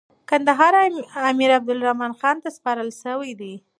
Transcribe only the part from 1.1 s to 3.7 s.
امیر عبدالرحمن خان ته سپارل سوی دی.